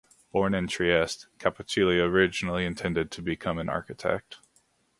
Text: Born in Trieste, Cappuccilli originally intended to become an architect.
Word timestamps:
Born 0.31 0.55
in 0.55 0.65
Trieste, 0.67 1.27
Cappuccilli 1.37 1.99
originally 1.99 2.65
intended 2.65 3.11
to 3.11 3.21
become 3.21 3.59
an 3.59 3.69
architect. 3.69 4.37